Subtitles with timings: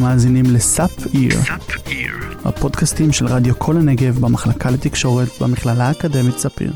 [0.00, 1.38] אתם מאזינים לסאפ איר,
[2.44, 6.72] הפודקאסטים של רדיו כל הנגב במחלקה לתקשורת במכללה האקדמית ספיר.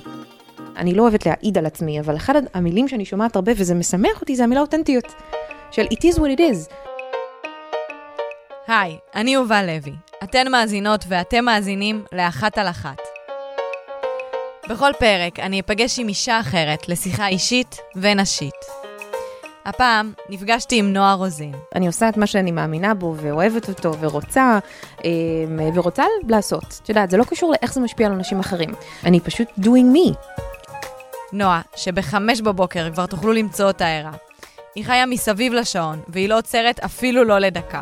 [0.77, 4.37] אני לא אוהבת להעיד על עצמי, אבל אחד המילים שאני שומעת הרבה וזה משמח אותי
[4.37, 5.15] זה המילה אותנטיות.
[5.71, 6.73] של it is what it is.
[8.69, 9.93] היי, אני יובל לוי.
[10.25, 12.99] אתן מאזינות ואתם מאזינים לאחת על אחת.
[14.69, 18.84] בכל פרק אני אפגש עם אישה אחרת לשיחה אישית ונשית.
[19.65, 21.55] הפעם נפגשתי עם נועה רוזין.
[21.75, 24.59] אני עושה את מה שאני מאמינה בו ואוהבת אותו ורוצה,
[25.05, 25.11] אה,
[25.75, 26.81] ורוצה לעשות.
[26.83, 28.71] את יודעת, זה לא קשור לאיך זה משפיע על אנשים אחרים.
[29.05, 30.15] אני פשוט doing me.
[31.33, 34.13] נועה, שבחמש בבוקר כבר תוכלו למצוא אותה ערה.
[34.75, 37.81] היא חיה מסביב לשעון, והיא לא עוצרת אפילו לא לדקה.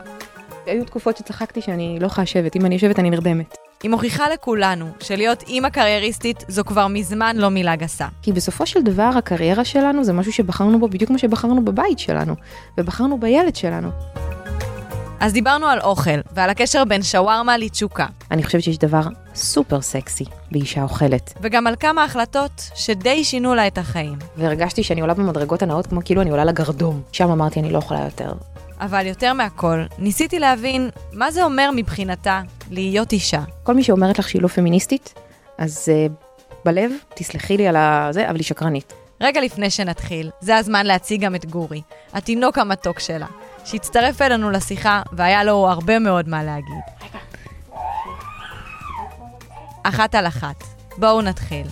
[0.67, 3.62] היו תקופות שצחקתי שאני לא לשבת, אם אני יושבת אני נרדמת.
[3.83, 8.07] היא מוכיחה לכולנו שלהיות אימא קרייריסטית זו כבר מזמן לא מילה גסה.
[8.23, 12.35] כי בסופו של דבר הקריירה שלנו זה משהו שבחרנו בו בדיוק כמו שבחרנו בבית שלנו,
[12.79, 13.89] ובחרנו בילד שלנו.
[15.21, 18.07] אז דיברנו על אוכל, ועל הקשר בין שווארמה לתשוקה.
[18.31, 19.03] אני חושבת שיש דבר
[19.35, 21.35] סופר סקסי באישה אוכלת.
[21.41, 24.19] וגם על כמה החלטות שדי שינו לה את החיים.
[24.37, 27.03] והרגשתי שאני עולה במדרגות הנאות כמו כאילו אני עולה לגרדום.
[27.13, 28.33] שם אמרתי אני לא יכולה יותר.
[28.83, 33.43] אבל יותר מהכל, ניסיתי להבין מה זה אומר מבחינתה להיות אישה.
[33.63, 35.15] כל מי שאומרת לך שהיא לא פמיניסטית,
[35.59, 36.13] אז uh,
[36.65, 38.93] בלב, תסלחי לי על הזה, אבל היא שקרנית.
[39.21, 43.27] רגע לפני שנתחיל, זה הזמן להציג גם את גורי, התינוק המתוק שלה,
[43.65, 46.83] שהצטרף אלינו לשיחה והיה לו הרבה מאוד מה להגיד.
[49.83, 50.65] אחת על אחת.
[50.99, 51.67] בואו נתחיל.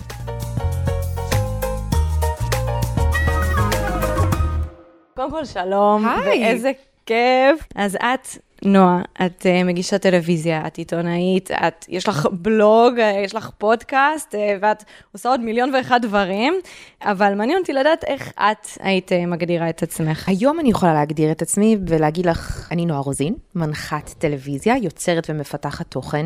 [5.15, 6.43] קודם כל שלום, היי.
[6.43, 6.71] ואיזה
[7.05, 7.67] כיף.
[7.75, 8.27] אז את,
[8.65, 14.35] נועה, את uh, מגישת טלוויזיה, את עיתונאית, את, יש לך בלוג, uh, יש לך פודקאסט,
[14.35, 16.53] uh, ואת עושה עוד מיליון ואחד דברים,
[17.01, 20.29] אבל מעניין אותי לדעת איך את היית uh, מגדירה את עצמך.
[20.29, 25.85] היום אני יכולה להגדיר את עצמי ולהגיד לך, אני נועה רוזין, מנחת טלוויזיה, יוצרת ומפתחת
[25.89, 26.25] תוכן,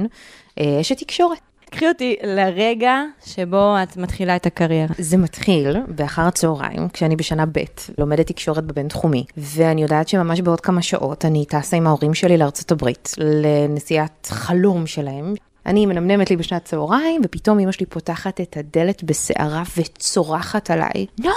[0.60, 1.40] אה, אשת תקשורת.
[1.72, 4.94] קחי אותי לרגע שבו את מתחילה את הקריירה.
[4.98, 7.64] זה מתחיל באחר הצהריים, כשאני בשנה ב',
[7.98, 12.72] לומדת תקשורת בבינתחומי, ואני יודעת שממש בעוד כמה שעות אני טסה עם ההורים שלי לארצות
[12.72, 15.34] הברית, לנסיעת חלום שלהם.
[15.66, 21.36] אני מנמנמת לי בשנת צהריים, ופתאום אמא שלי פותחת את הדלת בסערה וצורחת עליי, נועה,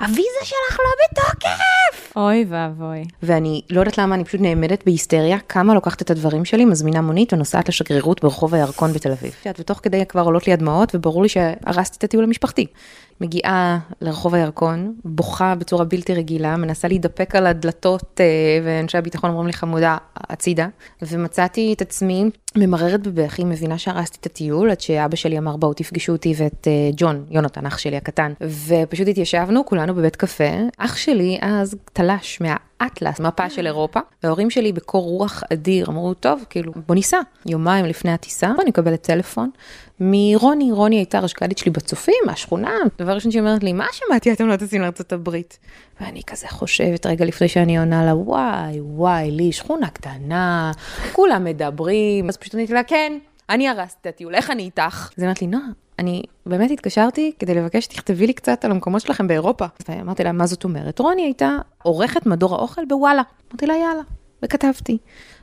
[0.00, 2.12] הוויזה שלך לא בתוקף!
[2.16, 3.04] אוי ואבוי.
[3.22, 7.32] ואני לא יודעת למה, אני פשוט נעמדת בהיסטריה, כמה לוקחת את הדברים שלי, מזמינה מונית
[7.32, 9.34] ונוסעת לשגרירות ברחוב הירקון בתל אביב.
[9.58, 12.66] ותוך כדי כבר עולות לי הדמעות, וברור לי שהרסתי את הטיול המשפחתי.
[13.20, 18.26] מגיעה לרחוב הירקון, בוכה בצורה בלתי רגילה, מנסה להידפק על הדלתות, אה,
[18.64, 20.68] ואנשי הביטחון אומרים לי חמודה, הצידה,
[21.02, 22.24] ומצאתי את עצמי
[22.56, 26.90] ממררת בבכי, מבינה שהרסתי את הטיול, עד שאבא שלי אמר בואו תפגשו אותי ואת אה,
[26.96, 28.32] ג'ון, יונתן, אח שלי הקטן,
[28.66, 32.40] ופשוט התיישבנו כולנו בבית קפה, אח שלי אז תלש
[32.80, 37.20] מהאטלס, מפה של אירופה, וההורים שלי בקור רוח אדיר אמרו, טוב, כאילו, בוא ניסע.
[37.46, 39.50] יומיים לפני הטיסה, אני מקבלת טלפון
[40.00, 44.46] מרוני, רוני הייתה רשק"לית שלי בצופים, מהשכונה, דבר ראשון שהיא אומרת לי, מה שמעתי אתם
[44.46, 45.58] לא טסים לארצות הברית?
[46.00, 50.72] ואני כזה חושבת רגע לפני שאני עונה לה, וואי, וואי, לי שכונה קטנה,
[51.12, 53.18] כולם מדברים, אז פשוט עניתי לה, כן,
[53.48, 55.10] אני הרסתי את הטיול, איך אני איתך?
[55.16, 55.64] אז היא אמרת לי, נועה,
[55.98, 59.64] אני באמת התקשרתי כדי לבקש שתכתבי לי קצת על המקומות שלכם באירופה.
[59.88, 60.98] ואמרתי לה, מה זאת אומרת?
[60.98, 63.22] רוני הייתה עורכת מדור האוכל בוואלה.
[63.50, 64.02] אמרתי לה, יאללה,
[64.42, 64.98] וכתבתי.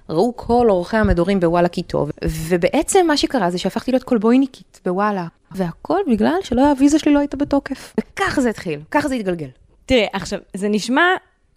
[0.09, 5.27] ראו כל עורכי המדורים בוואלה כי טוב, ובעצם מה שקרה זה שהפכתי להיות כלבויניקית בוואלה,
[5.51, 7.93] והכל בגלל שלא הוויזה שלי לא הייתה בתוקף.
[7.99, 9.47] וככה זה התחיל, ככה זה התגלגל.
[9.85, 11.03] תראי, עכשיו, זה נשמע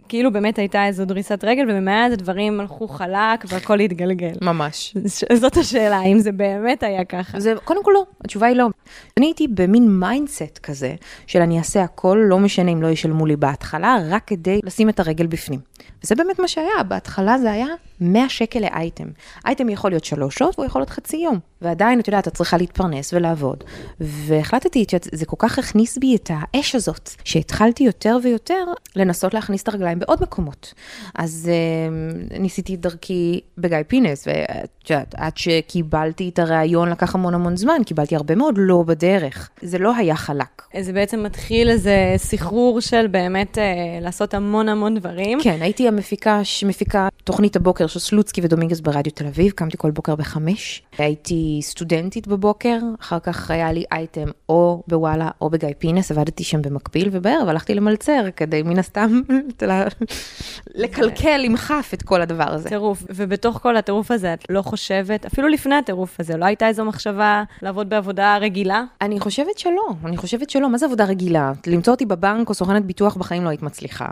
[0.09, 4.32] כאילו באמת הייתה איזו דריסת רגל, ומאז הדברים הלכו חלק והכל התגלגל.
[4.42, 4.94] ממש.
[5.32, 7.41] זאת השאלה, אם זה באמת היה ככה.
[7.41, 8.69] זה, קודם כל לא, התשובה היא לא.
[9.16, 10.94] אני הייתי במין mindset כזה,
[11.26, 15.00] של אני אעשה הכל, לא משנה אם לא ישלמו לי בהתחלה, רק כדי לשים את
[15.00, 15.60] הרגל בפנים.
[16.04, 17.69] וזה באמת מה שהיה, בהתחלה זה היה
[18.00, 19.09] 100 שקל לאייטם.
[19.47, 21.38] אייטם יכול להיות שלוש שעות והוא יכול להיות חצי יום.
[21.62, 23.65] ועדיין, את יודעת, את צריכה להתפרנס ולעבוד.
[24.00, 28.65] והחלטתי שזה כל כך הכניס בי את האש הזאת, שהתחלתי יותר ויותר
[28.97, 30.75] לנסות להכניס את הרגליים בעוד מקומות.
[31.15, 37.34] אז אה, ניסיתי את דרכי בגיא פינס, ואת יודעת, עד שקיבלתי את הריאיון לקח המון
[37.34, 39.51] המון זמן, קיבלתי הרבה מאוד לא בדרך.
[39.63, 40.63] זה לא היה חלק.
[40.80, 43.65] זה בעצם מתחיל איזה סחרור של באמת אה,
[44.01, 45.39] לעשות המון המון דברים.
[45.42, 50.15] כן, הייתי המפיקה, מפיקה תוכנית הבוקר של סלוצקי ודומינגס ברדיו תל אביב, קמתי כל בוקר
[50.15, 50.83] בחמש.
[50.98, 56.63] הייתי סטודנטית בבוקר, אחר כך היה לי אייטם או בוואלה או בגיא פינס, עבדתי שם
[56.63, 59.21] במקביל, ובערב הלכתי למלצר כדי מן הסתם
[60.75, 62.69] לקלקל עם כף את כל הדבר הזה.
[62.69, 66.84] טירוף, ובתוך כל הטירוף הזה את לא חושבת, אפילו לפני הטירוף הזה, לא הייתה איזו
[66.84, 68.84] מחשבה לעבוד בעבודה רגילה?
[69.01, 70.69] אני חושבת שלא, אני חושבת שלא.
[70.69, 71.53] מה זה עבודה רגילה?
[71.66, 74.09] למצוא אותי בבנק או סוכנת ביטוח בחיים לא היית מצליחה.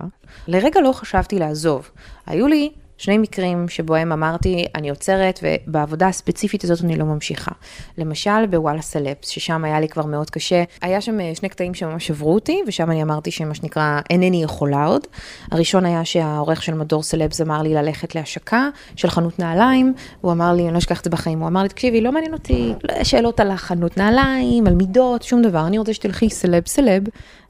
[0.49, 1.91] לרגע לא חשבתי לעזוב.
[2.27, 2.71] היו לי
[3.03, 7.51] שני מקרים שבהם אמרתי, אני עוצרת, ובעבודה הספציפית הזאת אני לא ממשיכה.
[7.99, 10.65] למשל, בוואלה סלפס, ששם היה לי כבר מאוד קשה.
[10.83, 14.85] היה שם אה, שני קטעים שממש עברו אותי, ושם אני אמרתי שמה שנקרא, אינני יכולה
[14.85, 15.07] עוד.
[15.51, 20.53] הראשון היה שהעורך של מדור סלפס אמר לי ללכת להשקה של חנות נעליים, הוא אמר
[20.53, 23.05] לי, אני לא אשכח את זה בחיים, הוא אמר לי, תקשיבי, לא מעניין אותי, לא
[23.05, 27.03] שאלות על החנות נעליים, על מידות, שום דבר, אני רוצה שתלכי סלב סלב,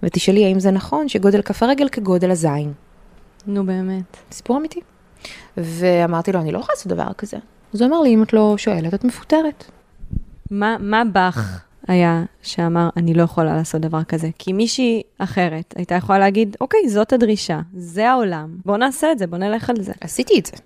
[0.03, 2.73] ותשאלי האם זה נכון שגודל כף הרגל כגודל הזין.
[3.47, 4.17] נו באמת.
[4.33, 4.81] סיפור אמיתי.
[5.57, 7.37] ואמרתי לו, אני לא יכולה לעשות דבר כזה.
[7.75, 9.65] אז הוא אמר לי, אם את לא שואלת, את מפוטרת.
[10.51, 14.29] מה, מה בך היה שאמר, אני לא יכולה לעשות דבר כזה?
[14.39, 19.27] כי מישהי אחרת הייתה יכולה להגיד, אוקיי, זאת הדרישה, זה העולם, בוא נעשה את זה,
[19.27, 19.93] בוא נלך על זה.
[20.01, 20.57] עשיתי את זה.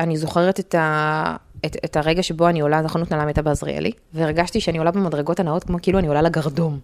[0.00, 1.36] ואני זוכרת את, ה...
[1.66, 5.64] את, את הרגע שבו אני עולה, החנות נעלם הייתה בעזריאלי, והרגשתי שאני עולה במדרגות הנאות
[5.64, 6.78] כמו כאילו אני עולה לגרדום.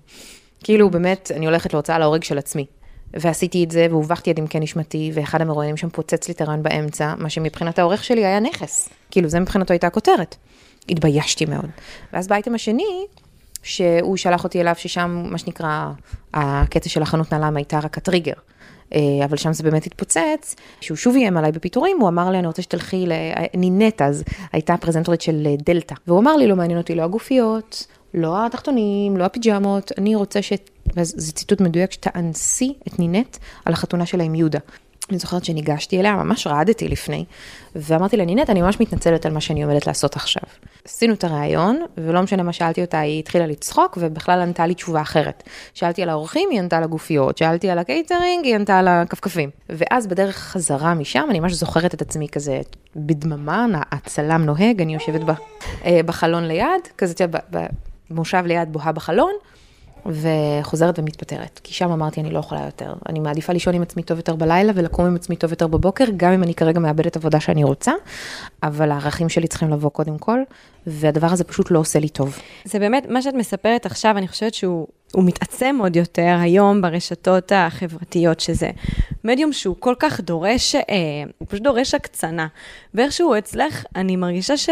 [0.65, 2.67] כאילו באמת, אני הולכת להוצאה להורג של עצמי.
[3.15, 7.15] ועשיתי את זה, והובכתי עד עמקי נשמתי, ואחד המרואיינים שם פוצץ לי את הרעיון באמצע,
[7.19, 8.89] מה שמבחינת העורך שלי היה נכס.
[9.11, 10.37] כאילו, זה מבחינתו הייתה הכותרת.
[10.89, 11.71] התביישתי מאוד.
[12.12, 13.07] ואז באייטם השני,
[13.62, 15.91] שהוא שלח אותי אליו, ששם, מה שנקרא,
[16.35, 18.33] הקטע של החנות נעלם הייתה רק הטריגר.
[18.95, 22.47] אה, אבל שם זה באמת התפוצץ, שהוא שוב איים עליי בפיטורים, הוא אמר לי, אני
[22.47, 26.95] רוצה שתלכי לנינט אז, הייתה פרזנטורית של אה, דלתא, והוא אמר לי, לא מעניין אותי
[26.95, 30.43] לא הגופיות, לא התחתונים, לא הפיג'מות, אני רוצה
[30.91, 30.93] ש...
[30.97, 34.59] וזה ציטוט מדויק, שתאנסי את נינט על החתונה שלה עם יהודה.
[35.11, 37.25] אני זוכרת שניגשתי אליה, ממש רעדתי לפני,
[37.77, 40.43] ואמרתי לה, נינט, אני ממש מתנצלת על מה שאני עומדת לעשות עכשיו.
[40.85, 45.01] עשינו את הראיון, ולא משנה מה שאלתי אותה, היא התחילה לצחוק, ובכלל ענתה לי תשובה
[45.01, 45.43] אחרת.
[45.75, 49.51] שאלתי על האורחים, היא ענתה על הגופיות, שאלתי על הקייטרינג, היא ענתה על הכפכפים.
[49.69, 52.61] ואז בדרך חזרה משם, אני ממש זוכרת את עצמי כזה
[52.97, 55.21] בדממה, הצלם נוהג, אני יושבת
[55.85, 57.15] אה, בחלון ליד, כזה,
[58.11, 59.33] במושב ליד בוהה בחלון,
[60.06, 62.94] וחוזרת ומתפטרת, כי שם אמרתי, אני לא יכולה יותר.
[63.08, 66.32] אני מעדיפה לישון עם עצמי טוב יותר בלילה ולקום עם עצמי טוב יותר בבוקר, גם
[66.32, 67.93] אם אני כרגע מאבדת עבודה שאני רוצה,
[68.62, 70.38] אבל הערכים שלי צריכים לבוא קודם כל,
[70.87, 72.38] והדבר הזה פשוט לא עושה לי טוב.
[72.64, 77.52] זה באמת, מה שאת מספרת עכשיו, אני חושבת שהוא הוא מתעצם עוד יותר היום ברשתות
[77.55, 78.70] החברתיות, שזה
[79.25, 80.82] מדיום שהוא כל כך דורש, אה,
[81.38, 82.47] הוא פשוט דורש הקצנה.
[82.94, 84.70] ואיכשהו אצלך, אני מרגישה ש...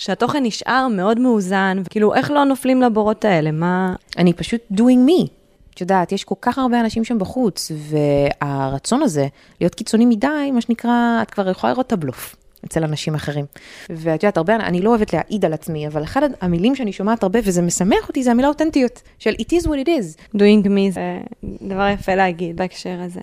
[0.00, 3.50] שהתוכן נשאר מאוד מאוזן, כאילו, איך לא נופלים לבורות האלה?
[3.50, 3.94] מה...
[4.18, 5.28] אני פשוט doing me.
[5.74, 9.26] את יודעת, יש כל כך הרבה אנשים שם בחוץ, והרצון הזה
[9.60, 12.36] להיות קיצוני מדי, מה שנקרא, את כבר יכולה לראות את הבלוף.
[12.64, 13.44] אצל אנשים אחרים.
[13.90, 17.38] ואת יודעת, הרבה, אני לא אוהבת להעיד על עצמי, אבל אחד המילים שאני שומעת הרבה,
[17.44, 20.36] וזה משמח אותי, זה המילה אותנטיות, של it is what it is.
[20.36, 21.18] doing me זה
[21.62, 23.20] דבר יפה להגיד בהקשר הזה.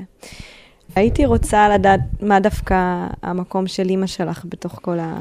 [0.95, 5.17] הייתי רוצה לדעת מה דווקא המקום של אימא שלך בתוך כל ה...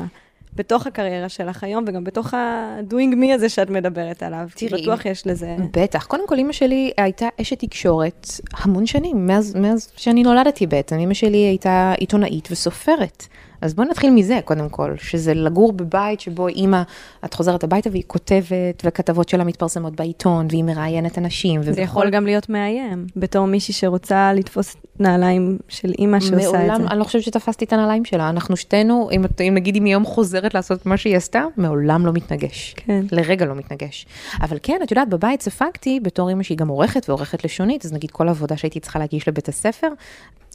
[0.56, 4.48] בתוך הקריירה שלך היום, וגם בתוך ה-doing me הזה שאת מדברת עליו.
[4.54, 5.56] תראי, בטוח יש לזה...
[5.72, 6.04] בטח.
[6.06, 10.98] קודם כל, אימא שלי הייתה אשת תקשורת המון שנים, מאז, מאז שאני נולדתי בעצם.
[10.98, 13.26] אימא שלי הייתה עיתונאית וסופרת.
[13.60, 16.82] אז בואי נתחיל מזה, קודם כל, שזה לגור בבית שבו אימא,
[17.24, 21.62] את חוזרת הביתה והיא כותבת, וכתבות שלה מתפרסמות בעיתון, והיא מראיינת אנשים.
[21.62, 21.82] זה ובכל...
[21.82, 26.86] יכול גם להיות מאיים, בתור מישהי שרוצה לתפוס נעליים של אימא שעושה מעולם, את זה.
[26.90, 28.28] אני לא חושבת שתפסתי את הנעליים שלה.
[28.28, 32.74] אנחנו שתינו, אם, אם נגיד היא מיום חוזרת לעשות מה שהיא עשתה, מעולם לא מתנגש.
[32.76, 33.04] כן.
[33.12, 34.06] לרגע לא מתנגש.
[34.40, 38.10] אבל כן, את יודעת, בבית ספגתי, בתור אימא שהיא גם עורכת ועורכת לשונית, אז נגיד
[38.10, 39.88] כל עבודה שהייתי צריכה להגיש לבית הספר,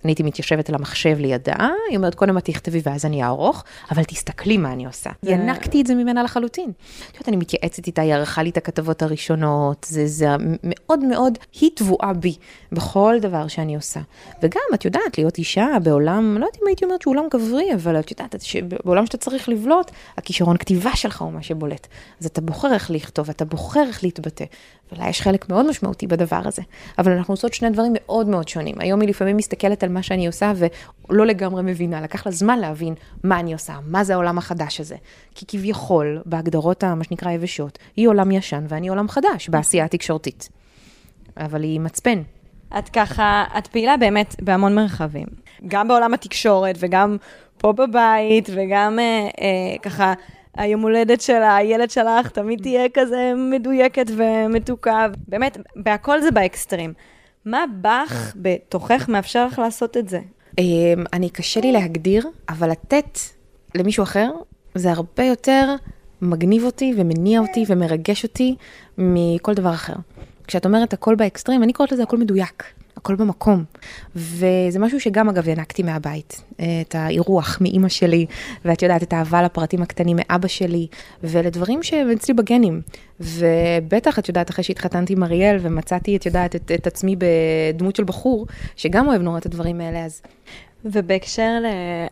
[0.03, 4.03] אני הייתי מתיישבת על המחשב לידה, היא אומרת, קודם את תכתבי ואז אני אערוך, אבל
[4.03, 5.09] תסתכלי מה אני עושה.
[5.21, 5.31] זה...
[5.31, 6.71] ינקתי את זה ממנה לחלוטין.
[7.09, 10.27] את יודעת, אני מתייעצת איתה, היא ערכה לי את הכתבות הראשונות, זה, זה
[10.63, 12.35] מאוד מאוד, היא טבועה בי
[12.71, 13.99] בכל דבר שאני עושה.
[14.43, 17.99] וגם, את יודעת, להיות אישה בעולם, לא יודעת אם הייתי אומרת שהוא עולם גברי, אבל
[17.99, 18.35] את יודעת,
[18.83, 21.87] בעולם שאתה צריך לבלוט, הכישרון כתיבה שלך הוא מה שבולט.
[22.19, 24.45] אז אתה בוחר איך לכתוב, אתה בוחר איך להתבטא.
[24.91, 26.61] ולה יש חלק מאוד משמעותי בדבר הזה.
[26.99, 28.75] אבל אנחנו עושות שני דברים מאוד מאוד שונים.
[28.79, 32.01] היום היא לפעמים מסתכלת על מה שאני עושה ולא לגמרי מבינה.
[32.01, 32.93] לקח לה זמן להבין
[33.23, 34.95] מה אני עושה, מה זה העולם החדש הזה.
[35.35, 40.49] כי כביכול, בהגדרות, מה שנקרא יבשות, היא עולם ישן ואני עולם חדש בעשייה התקשורתית.
[41.37, 42.21] אבל היא מצפן.
[42.79, 45.27] את ככה, את פעילה באמת בהמון מרחבים.
[45.67, 47.17] גם בעולם התקשורת וגם
[47.57, 50.13] פה בבית וגם אה, אה, ככה...
[50.57, 55.07] היום הולדת של הילד שלך תמיד תהיה כזה מדויקת ומתוקה.
[55.27, 56.93] באמת, בהכל זה באקסטרים.
[57.45, 60.19] מה בך בתוכך מאפשר לך לעשות את זה?
[60.57, 63.19] אמ, אני, קשה לי להגדיר, אבל לתת
[63.75, 64.31] למישהו אחר,
[64.75, 65.75] זה הרבה יותר
[66.21, 68.55] מגניב אותי ומניע אותי ומרגש אותי
[68.97, 69.93] מכל דבר אחר.
[70.47, 72.63] כשאת אומרת הכל באקסטרים, אני קוראת לזה הכל מדויק.
[73.01, 73.63] הכל במקום.
[74.15, 78.25] וזה משהו שגם אגב ינקתי מהבית, את האירוח מאימא שלי,
[78.65, 80.87] ואת יודעת, את האהבה לפרטים הקטנים מאבא שלי,
[81.23, 82.81] ולדברים שהם אצלי בגנים.
[83.19, 87.15] ובטח, את יודעת, אחרי שהתחתנתי עם אריאל ומצאתי, את יודעת, את, את עצמי
[87.73, 90.21] בדמות של בחור, שגם אוהב נורא את הדברים האלה, אז
[90.85, 91.51] ובהקשר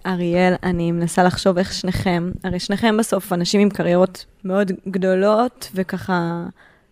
[0.06, 6.46] לאריאל, אני מנסה לחשוב איך שניכם, הרי שניכם בסוף אנשים עם קריירות מאוד גדולות, וככה,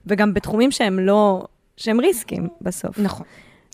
[0.07, 1.45] וגם בתחומים שהם לא,
[1.77, 2.99] שהם ריסקים בסוף.
[2.99, 3.25] נכון.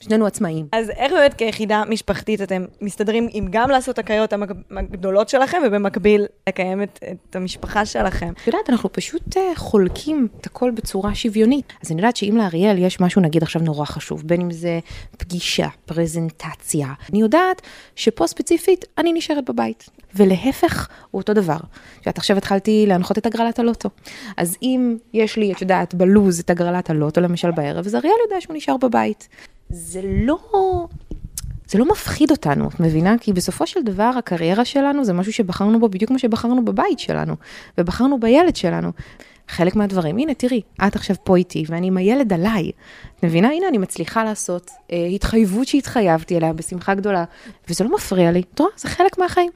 [0.04, 0.68] שנינו עצמאים.
[0.72, 4.34] אז איך באמת כיחידה משפחתית אתם מסתדרים עם גם לעשות הקריירות
[4.72, 8.34] הגדולות שלכם, ובמקביל לקיים את, את המשפחה שלכם?
[8.42, 11.74] את יודעת, אנחנו פשוט uh, חולקים את הכל בצורה שוויונית.
[11.84, 14.80] אז אני יודעת שאם לאריאל יש משהו, נגיד עכשיו נורא חשוב, בין אם זה
[15.18, 17.62] פגישה, פרזנטציה, אני יודעת
[17.96, 19.90] שפה ספציפית אני נשארת בבית.
[20.16, 21.56] ולהפך, הוא אותו דבר.
[21.56, 23.90] את יודעת, עכשיו התחלתי להנחות את הגרלת הלוטו.
[24.38, 28.42] אז אם יש לי, את יודעת, בלוז את הגרלת הלוטו, למשל בערב, אז אריאל יודע
[28.42, 29.28] שהוא נשאר בבית.
[29.74, 30.88] זה לא...
[31.68, 33.16] זה לא מפחיד אותנו, את מבינה?
[33.20, 37.36] כי בסופו של דבר הקריירה שלנו זה משהו שבחרנו בו בדיוק כמו שבחרנו בבית שלנו,
[37.78, 38.92] ובחרנו בילד שלנו.
[39.48, 42.72] חלק מהדברים, הנה תראי, את עכשיו פה איתי ואני עם הילד עליי.
[43.16, 43.48] את מבינה?
[43.48, 47.24] הנה אני מצליחה לעשות אה, התחייבות שהתחייבתי אליה בשמחה גדולה,
[47.70, 48.72] וזה לא מפריע לי, את רואה?
[48.78, 49.52] זה חלק מהחיים.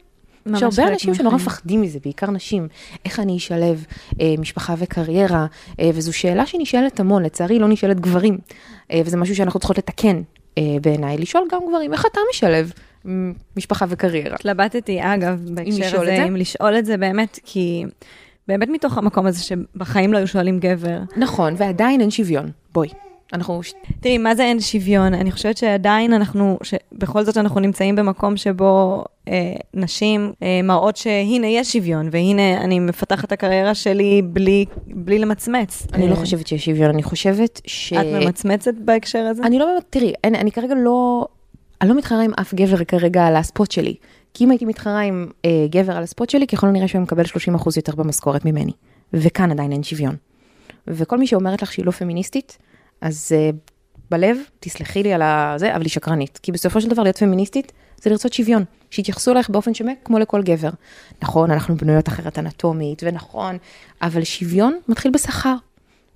[0.56, 2.68] יש הרבה אנשים שנורא מפחדים מזה, בעיקר נשים,
[3.06, 3.86] איך אני אשלב
[4.22, 5.46] אה, משפחה וקריירה,
[5.80, 8.38] אה, וזו שאלה שנשאלת המון, לצערי לא נשאלת גברים,
[8.92, 10.22] אה, וזה משהו שאנחנו צריכות לתקן
[10.58, 12.72] אה, בעיניי, לשאול גם גברים, איך אתה משלב
[13.58, 14.36] משפחה וקריירה?
[14.36, 17.86] התלבטתי, אגב, בהקשר הזה, אם לשאול את זה באמת, כי...
[18.48, 21.00] באמת מתוך המקום הזה שבחיים לא היו שואלים גבר.
[21.18, 22.52] נכון, ועדיין אין שוויון.
[22.74, 22.90] בואי.
[23.34, 23.62] אנחנו...
[24.00, 25.14] תראי, מה זה אין שוויון?
[25.14, 31.48] אני חושבת שעדיין אנחנו, שבכל זאת אנחנו נמצאים במקום שבו אה, נשים אה, מראות שהנה
[31.48, 35.88] יש שוויון, והנה אני מפתחת את הקריירה שלי בלי, בלי למצמץ.
[35.94, 36.12] אני לא אה...
[36.12, 37.94] לא חושבת שיש שוויון, אני חושבת ש...
[37.94, 39.44] את ממצמצת בהקשר הזה?
[39.44, 41.28] אני לא באמת, תראי, אני, אני כרגע לא...
[41.82, 43.96] אני לא מתחרה עם אף גבר כרגע על הספוט שלי.
[44.34, 47.28] כי אם הייתי מתחרה עם אה, גבר על הספוט שלי, ככל הנראה שהוא מקבל 30%
[47.76, 48.72] יותר במשכורת ממני.
[49.14, 50.16] וכאן עדיין אין שוויון.
[50.88, 52.58] וכל מי שאומרת לך שהיא לא פמיניסטית,
[53.02, 53.56] אז uh,
[54.12, 55.22] בלב, תסלחי לי על
[55.60, 56.40] זה, אבל היא שקרנית.
[56.44, 60.44] כי בסופו של דבר להיות פמיניסטית זה לרצות שוויון, שיתייחסו אלייך באופן שווה כמו לכל
[60.44, 60.70] גבר.
[61.22, 63.58] נכון, אנחנו בנויות אחרת אנטומית, ונכון,
[64.02, 65.56] אבל שוויון מתחיל בשכר,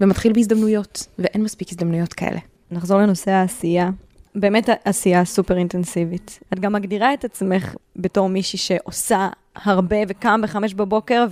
[0.01, 2.39] ומתחיל בהזדמנויות, ואין מספיק הזדמנויות כאלה.
[2.71, 3.89] נחזור לנושא העשייה.
[4.35, 6.39] באמת עשייה סופר אינטנסיבית.
[6.53, 11.25] את גם מגדירה את עצמך בתור מישהי שעושה הרבה וקם בחמש בבוקר,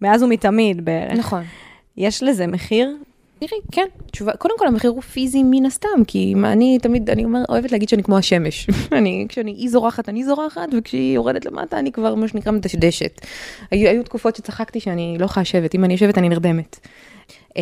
[0.00, 1.18] ומאז ומתמיד בערך.
[1.18, 1.42] נכון.
[1.96, 2.96] יש לזה מחיר?
[3.46, 7.42] תראי, כן, תשובה, קודם כל המחיר הוא פיזי מן הסתם, כי אני תמיד, אני אומר,
[7.48, 8.66] אוהבת להגיד שאני כמו השמש.
[8.98, 13.20] אני, כשאני, היא זורחת, אני זורחת, וכשהיא יורדת למטה, אני כבר, מה שנקרא, מדשדשת.
[13.70, 16.80] היו, היו תקופות שצחקתי שאני לא יכולה לשבת, אם אני יושבת, אני נרדמת.
[17.50, 17.54] אה,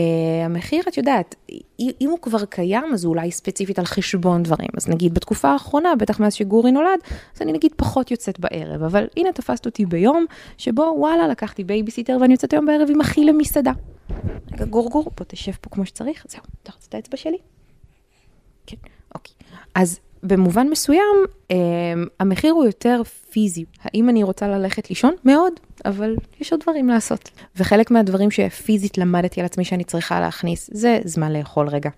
[0.44, 1.34] המחיר, את יודעת,
[1.80, 4.68] אם הוא כבר קיים, אז הוא אולי ספציפית על חשבון דברים.
[4.76, 6.98] אז נגיד בתקופה האחרונה, בטח מאז שגורי נולד,
[7.36, 10.26] אז אני נגיד פחות יוצאת בערב, אבל הנה תפסת אותי ביום
[10.58, 13.72] שבו וואלה, לקחתי בייביסיטר ואני יוצאת היום בערב עם אחי למסעדה.
[14.52, 17.38] רגע, גור גור, בוא תשב פה כמו שצריך, זהו, אתה רוצה את האצבע שלי?
[18.66, 18.76] כן,
[19.14, 19.34] אוקיי.
[19.74, 21.16] אז במובן מסוים,
[21.50, 21.56] אה,
[22.20, 23.64] המחיר הוא יותר פיזי.
[23.82, 25.14] האם אני רוצה ללכת לישון?
[25.24, 25.52] מאוד,
[25.84, 27.30] אבל יש עוד דברים לעשות.
[27.56, 31.90] וחלק מהדברים שפיזית למדתי על עצמי שאני צריכה להכניס, זה זמן לאכול רגע.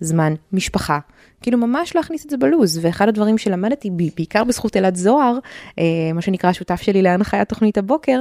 [0.00, 0.98] זמן, משפחה,
[1.42, 5.38] כאילו ממש להכניס את זה בלוז, ואחד הדברים שלמדתי, בעיקר בזכות אלעד זוהר,
[5.78, 8.20] אה, מה שנקרא השותף שלי להנחיית תוכנית הבוקר,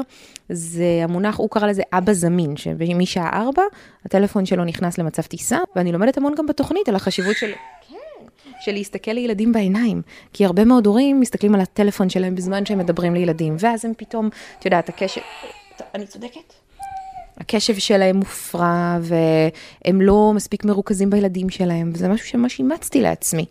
[0.50, 3.64] זה המונח, הוא קרא לזה אבא זמין, שמשעה ארבע,
[4.06, 7.52] הטלפון שלו נכנס למצב טיסה, ואני לומדת המון גם בתוכנית על החשיבות של...
[8.60, 10.02] של להסתכל לילדים בעיניים.
[10.34, 14.30] כי הרבה מאוד הורים מסתכלים על הטלפון שלהם בזמן שהם מדברים לילדים, ואז הם פתאום,
[14.60, 15.22] את יודעת, הקשב...
[15.96, 16.67] אני צודקת?
[17.40, 23.46] הקשב שלהם מופרע, והם לא מספיק מרוכזים בילדים שלהם, וזה משהו שממש אימצתי לעצמי.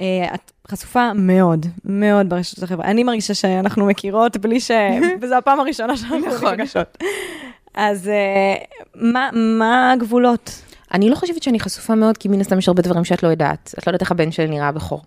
[0.00, 2.86] אה, את חשופה מאוד, מאוד ברשתות החברה.
[2.86, 4.70] אני מרגישה שאנחנו מכירות בלי ש...
[5.20, 6.54] וזו הפעם הראשונה שאנחנו נכון.
[6.54, 6.98] נפגשות.
[7.74, 8.54] אז אה,
[8.94, 10.62] מה, מה הגבולות?
[10.94, 13.74] אני לא חושבת שאני חשופה מאוד, כי מן הסתם יש הרבה דברים שאת לא יודעת.
[13.78, 15.02] את לא יודעת איך הבן שלי נראה בכור.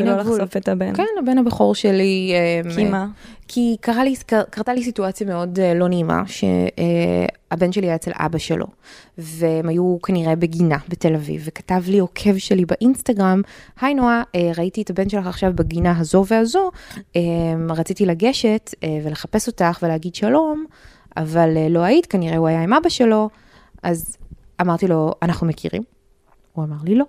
[0.00, 0.94] ולא לחשוף את הבן.
[0.94, 2.32] כן, הבן הבכור שלי.
[2.74, 3.06] כי מה?
[3.48, 8.10] כי קרה לי, קר, קרתה לי סיטואציה מאוד uh, לא נעימה, שהבן שלי היה אצל
[8.14, 8.66] אבא שלו,
[9.18, 13.42] והם היו כנראה בגינה בתל אביב, וכתב לי עוקב שלי באינסטגרם,
[13.80, 14.22] היי נועה,
[14.56, 16.70] ראיתי את הבן שלך עכשיו בגינה הזו והזו,
[17.70, 18.74] רציתי לגשת
[19.04, 20.64] ולחפש אותך ולהגיד שלום,
[21.16, 23.28] אבל לא היית, כנראה הוא היה עם אבא שלו,
[23.82, 24.16] אז
[24.60, 25.82] אמרתי לו, אנחנו מכירים?
[26.52, 27.04] הוא אמר לי לא.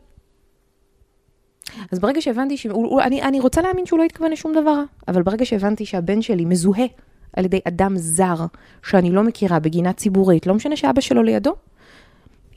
[1.91, 2.65] אז ברגע שהבנתי, ש...
[2.65, 6.21] הוא, אני, אני רוצה להאמין שהוא לא התכוון לשום דבר רע, אבל ברגע שהבנתי שהבן
[6.21, 6.85] שלי מזוהה
[7.33, 8.45] על ידי אדם זר
[8.83, 11.55] שאני לא מכירה בגינה ציבורית, לא משנה שאבא שלו לידו,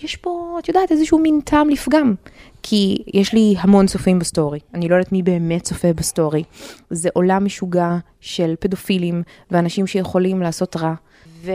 [0.02, 2.14] יש פה, את יודעת, איזשהו מין טעם לפגם.
[2.62, 6.42] כי יש לי המון צופים בסטורי, אני לא יודעת מי באמת צופה בסטורי.
[6.90, 10.94] זה עולם משוגע של פדופילים ואנשים שיכולים לעשות רע.
[11.42, 11.52] ו...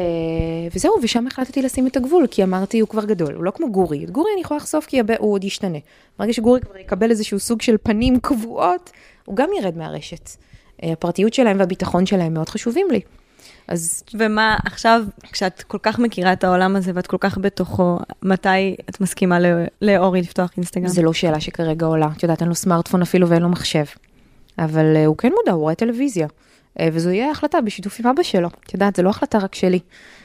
[0.75, 4.03] וזהו, ושם החלטתי לשים את הגבול, כי אמרתי, הוא כבר גדול, הוא לא כמו גורי.
[4.05, 5.77] את גורי אני יכולה לחשוף כי הוא עוד ישתנה.
[6.19, 8.91] ברגע שגורי כבר יקבל איזשהו סוג של פנים קבועות,
[9.25, 10.29] הוא גם ירד מהרשת.
[10.83, 13.01] אה, הפרטיות שלהם והביטחון שלהם מאוד חשובים לי.
[13.67, 18.75] אז ומה, עכשיו, כשאת כל כך מכירה את העולם הזה ואת כל כך בתוכו, מתי
[18.89, 19.47] את מסכימה לא-
[19.81, 20.87] לאורי לפתוח אינסטגרם?
[20.87, 22.09] זו לא שאלה שכרגע עולה.
[22.17, 23.85] את יודעת, אין לו סמארטפון אפילו ואין לו מחשב.
[24.59, 26.27] אבל אה, הוא כן מודע, הוא רואה טלוויזיה.
[26.79, 28.47] אה, וזו יהיה החלטה בשיתוף עם אבא שלו.
[28.65, 29.79] את יודעת, זו לא החלטה רק שלי.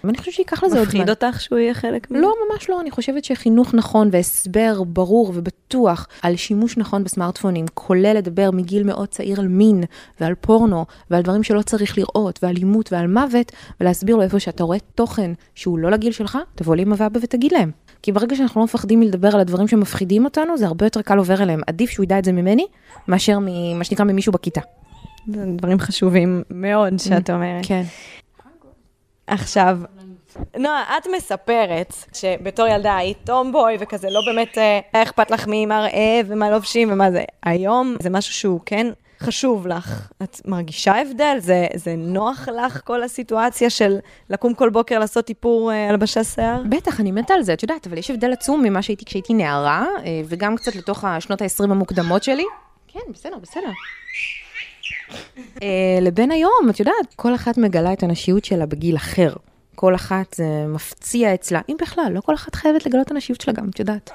[0.04, 1.00] ואני חושבת שייקח לזה עוד זמן.
[1.00, 2.20] מפחיד אותך שהוא יהיה חלק מזה?
[2.20, 2.80] לא, ממש לא.
[2.80, 9.08] אני חושבת שחינוך נכון והסבר ברור ובטוח על שימוש נכון בסמארטפונים, כולל לדבר מגיל מאוד
[9.08, 9.84] צעיר על מין
[10.20, 14.64] ועל פורנו ועל דברים שלא צריך לראות ועל אלימות ועל מוות, ולהסביר לו איפה שאתה
[14.64, 17.70] רואה תוכן שהוא לא לגיל שלך, תבוא לאמא ואבא ותגיד להם.
[18.02, 21.42] כי ברגע שאנחנו לא מפחדים מלדבר על הדברים שמפחידים אותנו, זה הרבה יותר קל עובר
[21.42, 21.60] אליהם.
[21.66, 22.66] עדיף שהוא ידע את זה ממני,
[23.08, 24.60] מאשר ממה שנקרא ממישהו בכיתה.
[25.26, 27.66] זה דברים חשובים מאוד שאת אומרת.
[27.66, 27.82] כן.
[29.26, 29.78] עכשיו,
[30.56, 35.66] נועה, את מספרת שבתור ילדה היית טומבוי וכזה, לא באמת אה, היה אכפת לך מי
[35.66, 37.24] מראה ומה לובשים ומה זה.
[37.42, 38.86] היום זה משהו שהוא כן
[39.20, 40.10] חשוב לך.
[40.22, 41.36] את מרגישה הבדל?
[41.38, 43.98] זה, זה נוח לך כל הסיטואציה של
[44.30, 46.62] לקום כל בוקר לעשות איפור אה, שיער?
[46.68, 49.86] בטח, אני מתה על זה, את יודעת, אבל יש הבדל עצום ממה שהייתי כשהייתי נערה,
[50.04, 52.44] אה, וגם קצת לתוך השנות ה-20 המוקדמות שלי.
[52.88, 53.70] כן, בסדר, בסדר.
[55.62, 59.32] אה, לבין היום, את יודעת, כל אחת מגלה את הנשיות שלה בגיל אחר.
[59.80, 63.52] כל אחת זה מפציע אצלה, אם בכלל, לא כל אחת חייבת לגלות את הנשיות שלה
[63.52, 64.10] גם, את יודעת.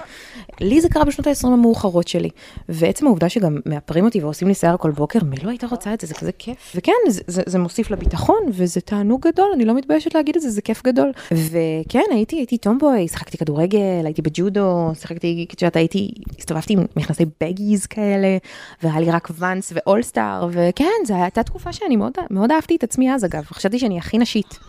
[0.61, 2.29] לי זה קרה בשנות ה-20 המאוחרות שלי,
[2.69, 6.01] ועצם העובדה שגם מאפרים אותי ועושים לי שיער כל בוקר, מי לא הייתה רוצה את
[6.01, 6.73] זה, זה כזה כיף.
[6.75, 10.49] וכן, זה, זה, זה מוסיף לביטחון, וזה תענוג גדול, אני לא מתביישת להגיד את זה,
[10.49, 11.11] זה כיף גדול.
[11.31, 17.25] וכן, הייתי, הייתי טומבוי, שיחקתי כדורגל, הייתי בג'ודו, שיחקתי, את יודעת, הייתי, הסתובבתי עם מכנסי
[17.41, 18.37] בגיז כאלה,
[18.83, 23.13] והיה לי רק ואנס ואולסטאר, וכן, זו הייתה תקופה שאני מאוד, מאוד אהבתי את עצמי
[23.13, 24.59] אז, אגב, חשבתי שאני הכי נשית.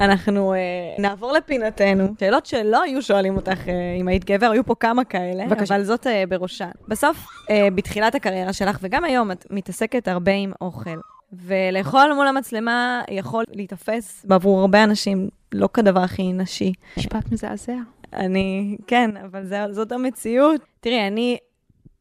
[0.00, 2.14] אנחנו uh, נעבור לפינתנו.
[2.20, 5.74] שאלות שלא היו שואלים אותך uh, אם היית גבר, היו פה כמה כאלה, בבקשה.
[5.74, 6.70] אבל זאת uh, בראשן.
[6.88, 10.98] בסוף, uh, בתחילת הקריירה שלך, וגם היום, את מתעסקת הרבה עם אוכל.
[11.32, 16.72] ולאכול מול המצלמה יכול להיתפס בעבור הרבה אנשים לא כדבר הכי נשי.
[16.96, 17.76] משפט מזעזע.
[18.12, 20.60] אני, כן, אבל זה, זאת המציאות.
[20.80, 21.36] תראי, אני,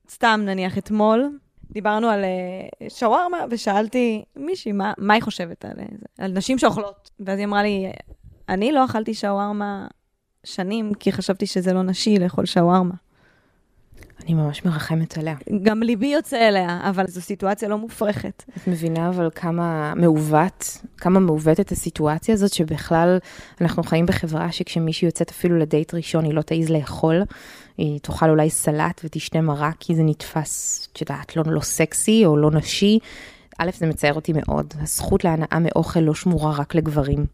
[0.09, 1.37] סתם נניח אתמול,
[1.75, 5.83] דיברנו על uh, שווארמה, ושאלתי מישהי מה, מה היא חושבת על זה,
[6.17, 7.11] על נשים שאוכלות.
[7.19, 7.91] ואז היא אמרה לי,
[8.49, 9.87] אני לא אכלתי שווארמה
[10.43, 12.93] שנים, כי חשבתי שזה לא נשי לאכול שווארמה.
[14.23, 15.35] אני ממש מרחמת עליה.
[15.63, 18.43] גם ליבי יוצא אליה, אבל זו סיטואציה לא מופרכת.
[18.57, 23.17] את מבינה אבל כמה מעוות, כמה מעוותת הסיטואציה הזאת, שבכלל
[23.61, 27.21] אנחנו חיים בחברה שכשמישהי יוצאת אפילו לדייט ראשון, היא לא תעז לאכול,
[27.77, 32.37] היא תאכל אולי סלט ותשתה מרק, כי זה נתפס, את יודעת, לא, לא סקסי או
[32.37, 32.99] לא נשי.
[33.57, 34.73] א', זה מצער אותי מאוד.
[34.81, 37.25] הזכות להנאה מאוכל לא שמורה רק לגברים.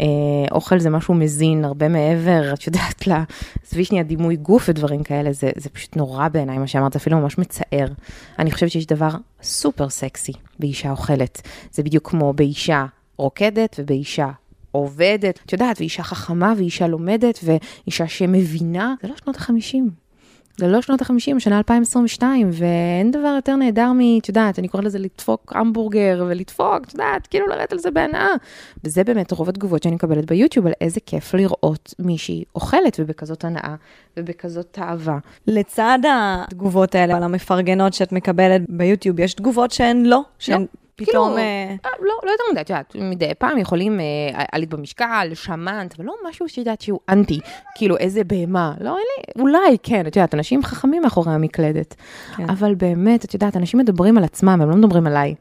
[0.00, 0.06] אה,
[0.50, 3.24] אוכל זה משהו מזין, הרבה מעבר, את יודעת, לה,
[3.66, 7.38] עזבי שנייה דימוי גוף ודברים כאלה, זה, זה פשוט נורא בעיניי, מה שאמרת, אפילו ממש
[7.38, 7.86] מצער.
[8.38, 9.10] אני חושבת שיש דבר
[9.42, 11.42] סופר סקסי באישה אוכלת.
[11.72, 14.28] זה בדיוק כמו באישה רוקדת ובאישה
[14.70, 20.01] עובדת, את יודעת, ואישה חכמה ואישה לומדת ואישה שמבינה, זה לא שנות החמישים.
[20.56, 24.00] זה לא שנות ה-50, השנה 2022, ואין דבר יותר נהדר מ...
[24.18, 28.28] את יודעת, אני קוראת לזה לדפוק המבורגר ולדפוק, את יודעת, כאילו לרדת על זה בהנאה.
[28.84, 33.74] וזה באמת רוב התגובות שאני מקבלת ביוטיוב, על איזה כיף לראות מישהי אוכלת ובכזאת הנאה
[34.16, 35.18] ובכזאת תאווה.
[35.46, 40.66] לצד התגובות האלה על המפרגנות שאת מקבלת ביוטיוב, יש תגובות שהן לא, שהן
[41.06, 41.26] פתאום...
[41.26, 45.30] כאילו, אה, אה, לא, לא יותר מדי, את יודעת, מדי פעם יכולים, אה, עלית במשקל,
[45.34, 47.40] שמנת, אבל לא משהו שאת יודעת שהוא אנטי,
[47.74, 51.94] כאילו איזה בהמה, לא, לי, אולי כן, את יודעת, אנשים חכמים מאחורי המקלדת,
[52.36, 52.50] כן.
[52.50, 55.34] אבל באמת, את יודעת, אנשים מדברים על עצמם, הם לא מדברים עליי.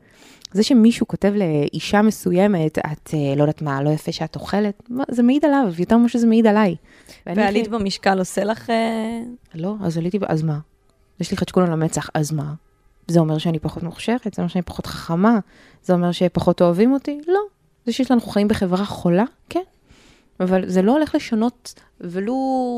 [0.53, 5.23] זה שמישהו כותב לאישה מסוימת, את אה, לא יודעת מה, לא יפה שאת אוכלת, זה
[5.23, 6.75] מעיד עליו, יותר ממה שזה מעיד עליי.
[7.25, 8.69] ועלית הכי- במשקל עושה לך...
[8.69, 9.19] אה,
[9.55, 10.59] לא, אז עליתי, אז מה?
[11.19, 12.53] יש לי חדשקון על המצח, אז מה?
[13.07, 14.33] זה אומר שאני פחות מוכשרת?
[14.33, 15.39] זה אומר שאני פחות חכמה?
[15.83, 17.21] זה אומר שפחות אוהבים אותי?
[17.27, 17.39] לא.
[17.85, 19.23] זה שיש לנו חיים בחברה חולה?
[19.49, 19.61] כן.
[20.39, 22.35] אבל זה לא הולך לשנות ולו,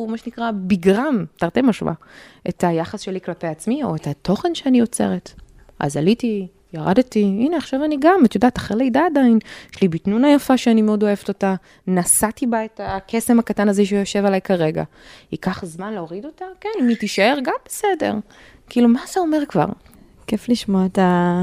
[0.09, 1.91] מה שנקרא, בגרם, תרתי משמע,
[2.49, 5.33] את היחס שלי כלפי עצמי, או את התוכן שאני יוצרת.
[5.79, 9.39] אז עליתי, ירדתי, הנה עכשיו אני גם, את יודעת, אחרי לידה עדיין,
[9.73, 11.55] יש לי בטנונה יפה שאני מאוד אוהבת אותה,
[11.87, 14.83] נשאתי בה את הקסם הקטן הזה שיושב עליי כרגע.
[15.31, 16.45] ייקח זמן להוריד אותה?
[16.61, 18.13] כן, אם היא תישאר גם בסדר.
[18.69, 19.65] כאילו, מה זה אומר כבר?
[20.27, 21.41] כיף לשמוע את, ה...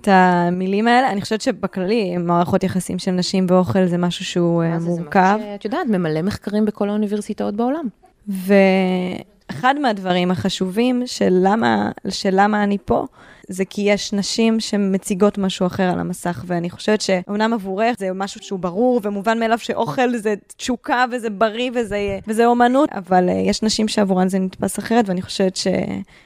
[0.00, 1.10] את המילים האלה.
[1.10, 4.90] אני חושבת שבכללי, מערכות יחסים של נשים באוכל זה משהו שהוא אה, מה זה?
[4.90, 5.36] זה מורכב.
[5.36, 7.88] משהו שאת יודעת, ממלא מחקרים בכל האוניברסיטאות בעולם.
[8.28, 13.06] ואחד מהדברים החשובים של למה, של למה אני פה,
[13.50, 18.42] זה כי יש נשים שמציגות משהו אחר על המסך, ואני חושבת שאומנם עבורך זה משהו
[18.42, 23.62] שהוא ברור ומובן מאליו שאוכל זה תשוקה וזה בריא וזה, וזה אומנות, אבל uh, יש
[23.62, 25.66] נשים שעבורן זה נתפס אחרת, ואני חושבת ש,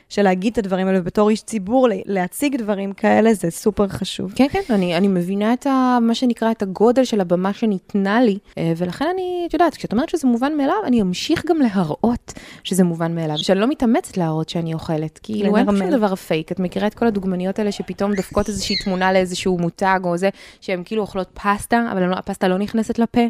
[0.08, 4.32] שלהגיד את הדברים האלה, ובתור איש ציבור, להציג דברים כאלה, זה סופר חשוב.
[4.36, 8.38] כן, כן, אני, אני מבינה את ה, מה שנקרא, את הגודל של הבמה שניתנה לי,
[8.58, 12.32] אה, ולכן אני, את יודעת, כשאת אומרת שזה מובן מאליו, אני אמשיך גם להראות
[12.64, 16.60] שזה מובן מאליו, שאני לא מתאמצת להראות שאני אוכלת, כאילו אין שום דבר פייק, את
[16.60, 20.28] מכירה את כל הדוגמניות האלה שפתאום דופקות איזושהי תמונה לאיזשהו מותג או זה,
[20.60, 23.20] שהן כאילו אוכלות פסטה, אבל לא, הפסטה לא נכנסת לפה.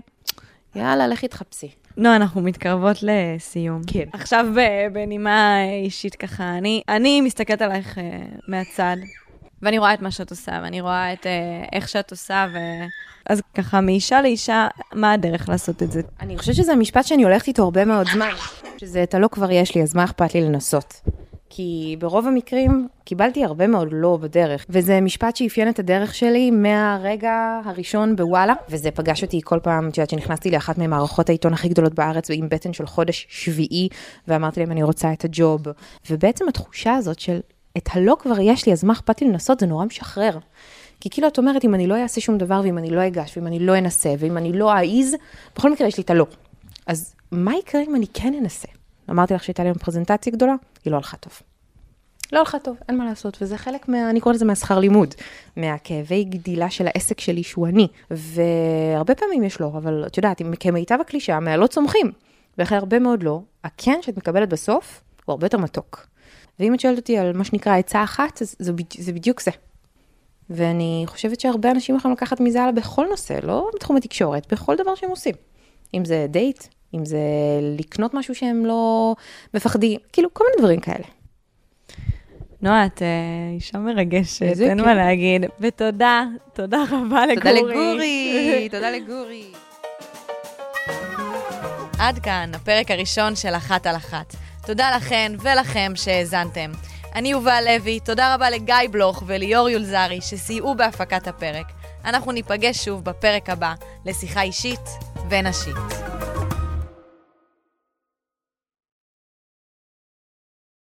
[0.75, 1.69] יאללה, לכי תחפשי.
[1.97, 3.83] לא, אנחנו מתקרבות לסיום.
[3.87, 4.05] כן.
[4.13, 4.47] עכשיו
[4.93, 8.01] בנימה אישית ככה, אני, אני מסתכלת עלייך uh,
[8.49, 8.97] מהצד,
[9.63, 12.59] ואני רואה את מה שאת עושה, ואני רואה את uh, איך שאת עושה, ו...
[13.27, 16.01] אז ככה, מאישה לאישה, מה הדרך לעשות את זה?
[16.21, 18.31] אני חושבת שזה המשפט שאני הולכת איתו הרבה מאוד זמן,
[18.79, 21.01] שזה את הלא כבר יש לי, אז מה אכפת לי לנסות?
[21.57, 27.61] כי ברוב המקרים קיבלתי הרבה מאוד לא בדרך, וזה משפט שאפיין את הדרך שלי מהרגע
[27.65, 31.95] הראשון בוואלה, וזה פגש אותי כל פעם, את יודעת, שנכנסתי לאחת ממערכות העיתון הכי גדולות
[31.95, 33.89] בארץ, עם בטן של חודש שביעי,
[34.29, 35.63] ואמרתי להם, אני רוצה את הג'וב.
[36.11, 37.41] ובעצם התחושה הזאת של,
[37.77, 40.39] את הלא כבר יש לי, אז מה אכפת לי לנסות, זה נורא משחרר.
[41.01, 43.47] כי כאילו את אומרת, אם אני לא אעשה שום דבר, ואם אני לא אגש, ואם
[43.47, 45.17] אני לא אנסה, ואם אני לא אעיז,
[45.57, 46.27] בכל מקרה יש לי את הלא.
[46.87, 48.69] אז מה יקרה אם אני כן אנסה?
[49.11, 51.33] אמרתי לך שהייתה להם פרזנטציה גדולה, היא לא הלכה טוב.
[52.33, 55.15] לא הלכה טוב, אין מה לעשות, וזה חלק מה, אני קוראת לזה מהשכר לימוד,
[55.57, 60.99] מהכאבי גדילה של העסק שלי שהוא אני, והרבה פעמים יש לא, אבל את יודעת, כמיטב
[61.01, 62.13] הקלישה, מהלא צומחים,
[62.59, 66.07] ואחרי הרבה מאוד לא, הכן שאת מקבלת בסוף, הוא הרבה יותר מתוק.
[66.61, 69.51] ואם את שואלת אותי על מה שנקרא עצה אחת, זה, זה, זה בדיוק זה.
[70.51, 74.95] ואני חושבת שהרבה אנשים יכולים לקחת מזה הלאה בכל נושא, לא בתחום התקשורת, בכל דבר
[74.95, 75.35] שהם עושים.
[75.95, 77.19] אם זה דייט, אם זה
[77.79, 79.15] לקנות משהו שהם לא
[79.55, 81.05] מפחדים, כאילו כל מיני דברים כאלה.
[82.63, 85.45] נועה, את uh, אישה מרגשת, אין מה להגיד.
[85.61, 87.37] ותודה, תודה רבה לגורי.
[87.37, 89.45] תודה לגורי, תודה לגורי.
[91.99, 94.35] עד כאן הפרק הראשון של אחת על אחת.
[94.67, 96.71] תודה לכן ולכם שהאזנתם.
[97.15, 101.67] אני יובל לוי, תודה רבה לגיא בלוך וליאור יולזרי שסייעו בהפקת הפרק.
[102.05, 103.75] אנחנו ניפגש שוב בפרק הבא
[104.07, 104.89] לשיחה אישית
[105.31, 106.24] ונשית.